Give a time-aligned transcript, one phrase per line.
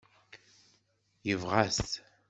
[1.27, 1.87] Yebɣa-t?